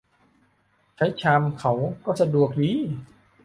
[0.95, 1.73] ใช้ชามเขา
[2.05, 2.71] ก็สะดวกดี